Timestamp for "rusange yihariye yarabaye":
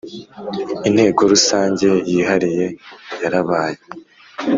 1.31-3.79